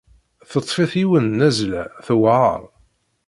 [0.49, 2.61] Teṭṭef-it yiwet n nnazla tewɛer.